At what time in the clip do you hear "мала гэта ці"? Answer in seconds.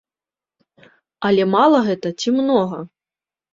1.55-2.29